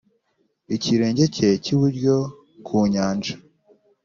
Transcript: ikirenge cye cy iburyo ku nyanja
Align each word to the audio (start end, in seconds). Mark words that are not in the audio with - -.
ikirenge 0.75 1.23
cye 1.35 1.49
cy 1.63 1.69
iburyo 1.75 2.15
ku 2.65 2.77
nyanja 2.93 3.33